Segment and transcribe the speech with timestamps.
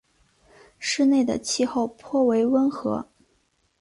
[0.79, 3.07] 市内的气候颇为温和。